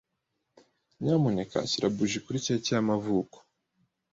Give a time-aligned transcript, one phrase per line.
[1.01, 3.37] Nyamuneka shyira buji kuri keke y'amavuko.